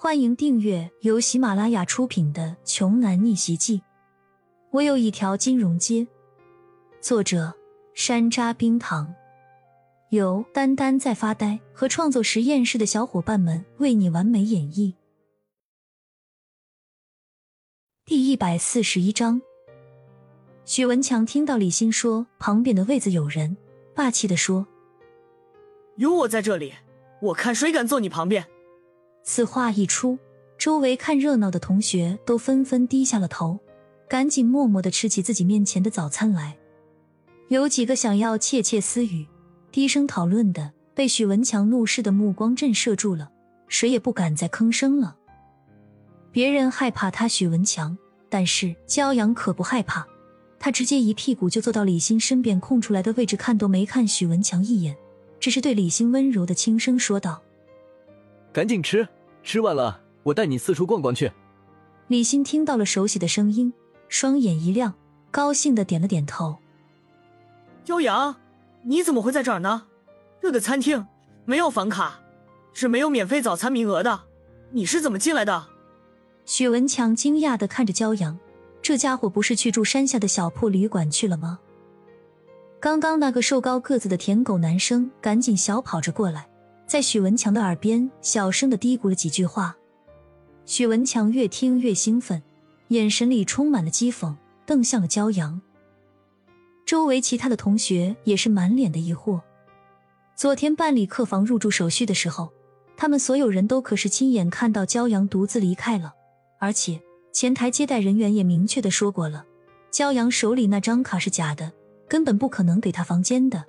[0.00, 3.78] 欢迎订阅由喜马拉雅出品的《穷男逆袭记》。
[4.70, 6.06] 我有一条金融街。
[7.00, 7.52] 作者：
[7.94, 9.12] 山楂冰糖，
[10.10, 14.94] 由丹丹在发呆和创作实验室的小伙伴们为你完美演绎。
[18.04, 19.42] 第一百四十一章，
[20.64, 23.56] 许文强听到李欣说旁边的位子有人，
[23.96, 24.64] 霸气的说
[25.98, 26.72] ：“有我在这里，
[27.20, 28.46] 我看谁敢坐你旁边。”
[29.30, 30.18] 此话一出，
[30.56, 33.60] 周围看热闹的同学都纷纷低下了头，
[34.08, 36.56] 赶紧默默的吃起自己面前的早餐来。
[37.48, 39.26] 有几个想要窃窃私语、
[39.70, 43.30] 低声讨论的，被许文强怒视的目光震慑住了，
[43.68, 45.14] 谁也不敢再吭声了。
[46.32, 47.98] 别人害怕他许文强，
[48.30, 50.08] 但是骄阳可不害怕，
[50.58, 54.96] 他直接一屁股就坐到李欣身边空出来的位置，看都没看许文强一眼，
[55.38, 57.42] 只是对李欣温柔的轻声说道
[58.54, 59.06] ：“赶紧吃。”
[59.42, 61.32] 吃完了，我带你四处逛逛去。
[62.08, 63.72] 李欣听到了熟悉的声音，
[64.08, 64.94] 双眼一亮，
[65.30, 66.58] 高兴的点了点头。
[67.84, 68.36] 骄阳，
[68.82, 69.84] 你怎么会在这儿呢？
[70.40, 71.06] 这个餐厅
[71.44, 72.20] 没有房卡，
[72.72, 74.20] 是没有免费早餐名额的。
[74.70, 75.68] 你是怎么进来的？
[76.44, 78.38] 许文强惊讶的看着骄阳，
[78.80, 81.58] 这家伙不是去住山下的小破旅馆去了吗？
[82.80, 86.48] 刚刚那个瘦高个子的舔狗男生赶紧小跑着过来。
[86.88, 89.76] 在许文强的耳边小声的嘀咕了几句话，
[90.64, 92.42] 许文强越听越兴奋，
[92.88, 95.60] 眼神里充满了讥讽，瞪向了骄阳。
[96.86, 99.42] 周围其他的同学也是满脸的疑惑。
[100.34, 102.50] 昨天办理客房入住手续的时候，
[102.96, 106.14] 他们所有人都可是亲眼看到骄阳独自离开了，
[106.58, 106.98] 而且
[107.34, 109.44] 前台接待人员也明确的说过了，
[109.92, 111.70] 骄阳手里那张卡是假的，
[112.08, 113.66] 根本不可能给他房间的。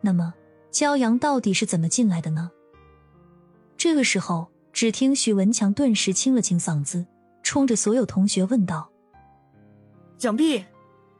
[0.00, 0.34] 那么。
[0.74, 2.50] 骄阳到底是怎么进来的呢？
[3.78, 7.06] 这个时候，只听许文强顿时清了清嗓子，
[7.44, 8.90] 冲着所有同学问道
[10.18, 10.64] ：“想必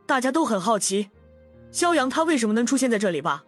[0.07, 1.09] 大家都很好奇，
[1.71, 3.45] 骄阳他为什么能出现在这里吧？”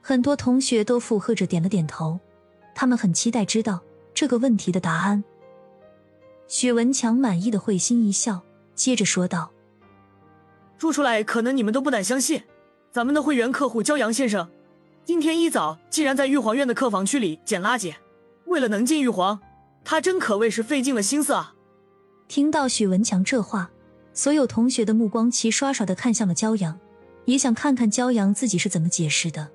[0.00, 2.20] 很多同学都附和着点了点头，
[2.72, 3.82] 他们很期待知道
[4.14, 5.24] 这个问题的答案。
[6.46, 8.42] 许文强满意的会心一笑，
[8.76, 9.50] 接着说道
[10.78, 12.44] ：“说出来可能你们都不敢相信，
[12.92, 14.48] 咱们的会员客户骄阳先生。”
[15.04, 17.92] 今天一早，竟然在玉皇院的客房区里捡垃圾。
[18.46, 19.40] 为了能进玉皇，
[19.84, 21.54] 他真可谓是费尽了心思啊！
[22.28, 23.68] 听到许文强这话，
[24.12, 26.78] 所有同学的目光齐刷刷的看向了骄阳，
[27.24, 29.48] 也想看看骄阳自己是怎么解释的。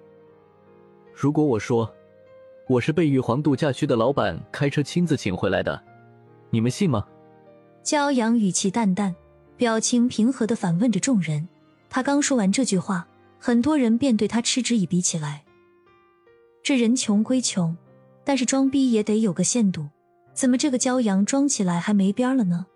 [1.13, 1.89] 如果我说
[2.67, 5.81] 我是被玉皇度假区的老板开车亲自请回来的，
[6.49, 7.05] 你们信吗？
[7.85, 9.15] 骄阳语气淡淡，
[9.55, 11.47] 表情平和的反问着众人。
[11.89, 13.07] 他刚说完这句话。
[13.39, 15.43] 很多人便对他嗤之以鼻起来。
[16.63, 17.75] 这人穷归穷，
[18.23, 19.87] 但是装逼也得有个限度。
[20.33, 22.67] 怎么这个骄阳装起来还没边了呢？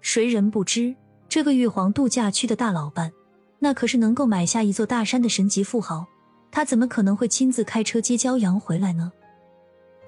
[0.00, 0.96] 谁人不知，
[1.28, 3.12] 这个玉皇度假区的大老板，
[3.58, 6.06] 那可是能够买下一座大山的神级富豪。
[6.50, 9.12] 他怎么可能会亲自开车接骄阳回来呢？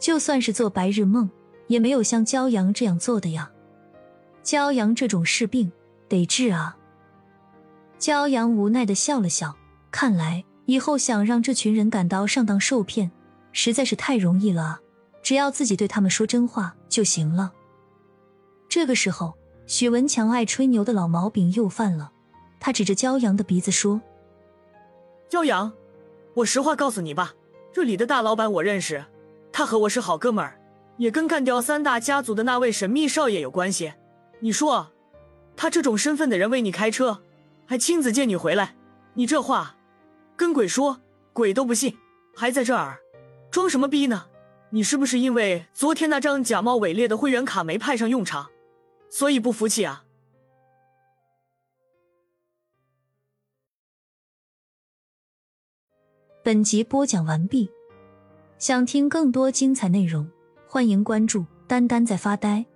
[0.00, 1.30] 就算是做白日梦，
[1.68, 3.52] 也没有像骄阳这样做的呀。
[4.42, 5.70] 骄阳这种是病
[6.08, 6.76] 得治啊。
[8.02, 9.54] 骄阳无奈的笑了笑，
[9.92, 13.12] 看来以后想让这群人感到上当受骗，
[13.52, 14.80] 实在是太容易了！
[15.22, 17.52] 只要自己对他们说真话就行了。
[18.68, 22.10] 这个时候，许文强爱吹牛的老毛病又犯了，
[22.58, 24.02] 他指着骄阳的鼻子说
[25.30, 25.72] ：“骄阳，
[26.34, 27.34] 我实话告诉你吧，
[27.72, 29.04] 这里的大老板我认识，
[29.52, 30.60] 他和我是好哥们儿，
[30.96, 33.92] 也跟干掉三大家族的那位神秘少爷有关系。
[34.40, 34.90] 你说，
[35.54, 37.22] 他这种身份的人为你开车？”
[37.72, 38.76] 还亲自接你回来，
[39.14, 39.78] 你这话
[40.36, 41.00] 跟鬼说，
[41.32, 41.96] 鬼都不信，
[42.36, 43.00] 还在这儿
[43.50, 44.26] 装什么逼呢？
[44.68, 48.50] 你是不是因为昨天那张假冒伪劣的会员卡没派上用场，
[49.08, 50.04] 所以不服气啊？
[56.42, 57.70] 本集播讲完毕，
[58.58, 60.30] 想听更多精彩内容，
[60.68, 62.66] 欢迎关注“丹丹在发呆”。